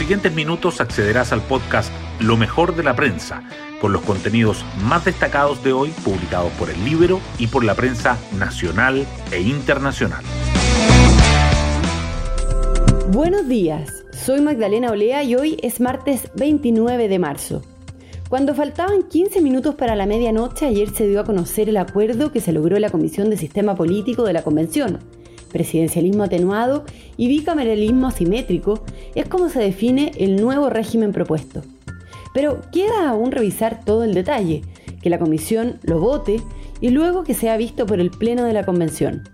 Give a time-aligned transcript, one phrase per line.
[0.00, 3.42] siguientes minutos accederás al podcast Lo mejor de la prensa,
[3.82, 8.16] con los contenidos más destacados de hoy publicados por el libro y por la prensa
[8.38, 10.24] nacional e internacional.
[13.12, 17.60] Buenos días, soy Magdalena Olea y hoy es martes 29 de marzo.
[18.30, 22.40] Cuando faltaban 15 minutos para la medianoche, ayer se dio a conocer el acuerdo que
[22.40, 24.98] se logró en la Comisión de Sistema Político de la Convención
[25.50, 26.84] presidencialismo atenuado
[27.16, 31.62] y bicameralismo asimétrico es como se define el nuevo régimen propuesto.
[32.32, 34.62] Pero queda aún revisar todo el detalle,
[35.02, 36.40] que la comisión lo vote
[36.80, 39.24] y luego que sea visto por el Pleno de la Convención.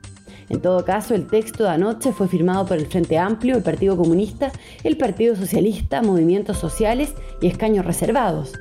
[0.48, 3.96] En todo caso, el texto de anoche fue firmado por el Frente Amplio, el Partido
[3.96, 4.52] Comunista,
[4.84, 8.52] el Partido Socialista, Movimientos Sociales y escaños reservados.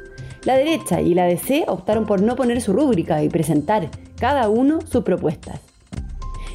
[0.45, 4.79] La derecha y la DC optaron por no poner su rúbrica y presentar cada uno
[4.81, 5.74] sus propuestas.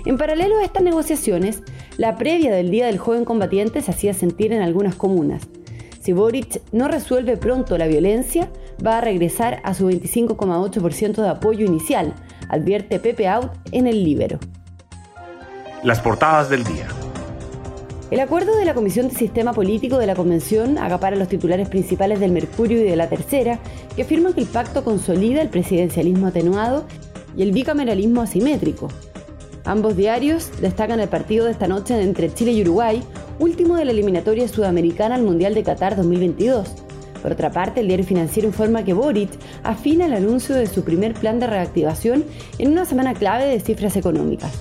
[0.07, 1.63] En paralelo a estas negociaciones,
[1.99, 5.43] la previa del Día del Joven Combatiente se hacía sentir en algunas comunas.
[6.01, 8.49] Si Boric no resuelve pronto la violencia,
[8.85, 12.15] va a regresar a su 25,8% de apoyo inicial,
[12.49, 14.39] advierte Pepe Out en el Libero.
[15.83, 16.87] Las portadas del día.
[18.11, 22.19] El acuerdo de la Comisión de Sistema Político de la Convención acapara los titulares principales
[22.19, 23.61] del Mercurio y de la Tercera,
[23.95, 26.87] que afirman que el pacto consolida el presidencialismo atenuado
[27.37, 28.89] y el bicameralismo asimétrico,
[29.65, 33.03] Ambos diarios destacan el partido de esta noche entre Chile y Uruguay,
[33.39, 36.69] último de la eliminatoria sudamericana al Mundial de Qatar 2022.
[37.21, 39.31] Por otra parte, el diario financiero informa que Boric
[39.63, 42.25] afina el anuncio de su primer plan de reactivación
[42.59, 44.53] en una semana clave de cifras económicas.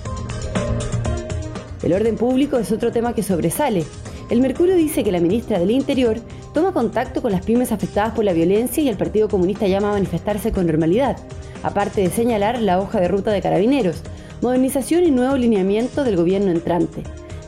[1.82, 3.84] El orden público es otro tema que sobresale.
[4.28, 6.18] El Mercurio dice que la ministra del Interior
[6.52, 9.94] toma contacto con las pymes afectadas por la violencia y el Partido Comunista llama a
[9.94, 11.16] manifestarse con normalidad,
[11.62, 14.02] aparte de señalar la hoja de ruta de carabineros,
[14.40, 17.02] modernización y nuevo lineamiento del gobierno entrante.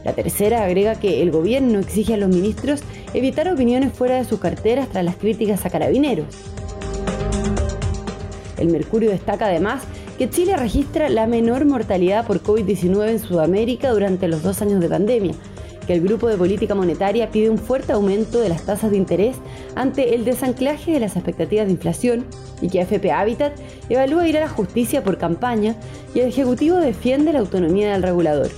[0.05, 2.81] La tercera agrega que el gobierno exige a los ministros
[3.15, 6.27] evitar opiniones fuera de sus carteras tras las críticas a carabineros.
[8.59, 9.83] El Mercurio destaca además
[10.19, 14.89] que Chile registra la menor mortalidad por COVID-19 en Sudamérica durante los dos años de
[14.89, 15.35] pandemia,
[15.87, 19.37] que el Grupo de Política Monetaria pide un fuerte aumento de las tasas de interés
[19.75, 22.25] ante el desanclaje de las expectativas de inflación
[22.61, 23.53] y que AFP Habitat
[23.89, 25.77] evalúa ir a la justicia por campaña
[26.15, 28.51] y el Ejecutivo defiende la autonomía del regulador.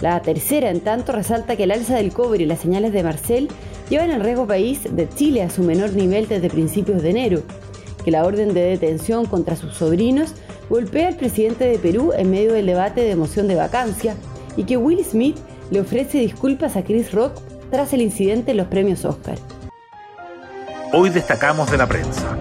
[0.00, 3.48] La tercera, en tanto, resalta que el alza del cobre y las señales de Marcel
[3.88, 7.42] llevan al riesgo país de Chile a su menor nivel desde principios de enero,
[8.04, 10.34] que la orden de detención contra sus sobrinos
[10.68, 14.16] golpea al presidente de Perú en medio del debate de moción de vacancia
[14.56, 15.36] y que Will Smith
[15.70, 17.32] le ofrece disculpas a Chris Rock
[17.70, 19.38] tras el incidente en los premios Oscar.
[20.92, 22.36] Hoy destacamos de la prensa.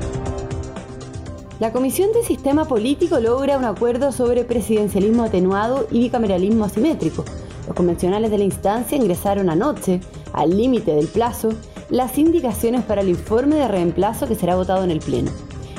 [1.60, 7.24] La Comisión de Sistema Político logra un acuerdo sobre presidencialismo atenuado y bicameralismo asimétrico.
[7.68, 10.02] Los convencionales de la instancia ingresaron anoche,
[10.34, 11.50] al límite del plazo,
[11.90, 15.32] las indicaciones para el informe de reemplazo que será votado en el Pleno.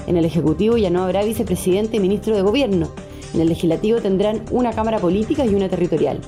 [0.07, 2.89] En el Ejecutivo ya no habrá vicepresidente y ministro de Gobierno,
[3.35, 6.21] en el legislativo tendrán una Cámara Política y una territorial.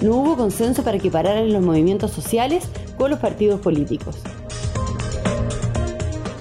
[0.00, 2.64] No hubo consenso para equiparar los movimientos sociales
[2.96, 4.16] con los partidos políticos.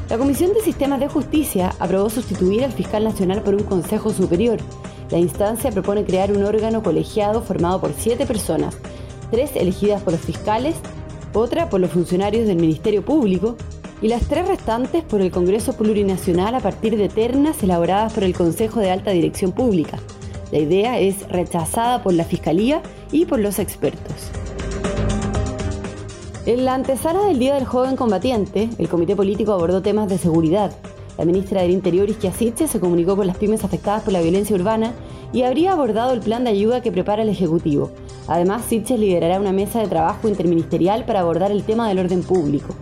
[0.09, 4.58] La Comisión de Sistemas de Justicia aprobó sustituir al fiscal nacional por un Consejo Superior.
[5.12, 8.78] La instancia propone crear un órgano colegiado formado por siete personas,
[9.29, 10.75] tres elegidas por los fiscales,
[11.34, 13.56] otra por los funcionarios del Ministerio Público
[14.01, 18.33] y las tres restantes por el Congreso Plurinacional a partir de ternas elaboradas por el
[18.33, 19.99] Consejo de Alta Dirección Pública.
[20.51, 24.31] La idea es rechazada por la Fiscalía y por los expertos.
[26.45, 30.71] En la antesala del Día del Joven Combatiente, el Comité Político abordó temas de seguridad.
[31.17, 34.93] La ministra del Interior, Isquia se comunicó con las pymes afectadas por la violencia urbana
[35.33, 37.91] y habría abordado el plan de ayuda que prepara el Ejecutivo.
[38.27, 42.73] Además, Sitches liderará una mesa de trabajo interministerial para abordar el tema del orden público.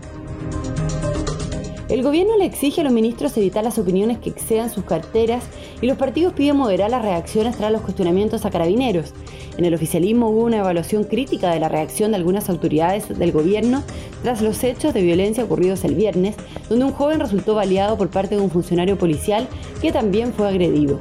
[1.90, 5.46] El gobierno le exige a los ministros evitar las opiniones que excedan sus carteras
[5.82, 9.14] y los partidos piden moderar las reacciones tras los cuestionamientos a carabineros.
[9.58, 13.84] En el oficialismo hubo una evaluación crítica de la reacción de algunas autoridades del gobierno
[14.22, 16.36] tras los hechos de violencia ocurridos el viernes,
[16.68, 19.48] donde un joven resultó baleado por parte de un funcionario policial
[19.82, 21.00] que también fue agredido.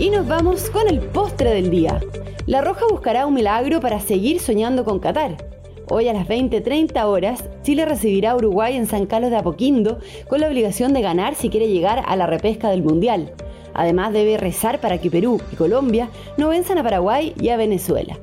[0.00, 2.00] Y nos vamos con el postre del día.
[2.46, 5.53] La Roja buscará un milagro para seguir soñando con Qatar.
[5.96, 10.40] Hoy a las 20.30 horas, Chile recibirá a Uruguay en San Carlos de Apoquindo con
[10.40, 13.30] la obligación de ganar si quiere llegar a la repesca del Mundial.
[13.74, 18.18] Además debe rezar para que Perú y Colombia no venzan a Paraguay y a Venezuela.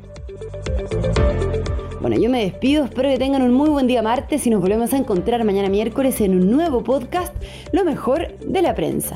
[2.02, 4.92] Bueno, yo me despido, espero que tengan un muy buen día martes y nos volvemos
[4.92, 7.34] a encontrar mañana miércoles en un nuevo podcast,
[7.72, 9.16] Lo mejor de la prensa.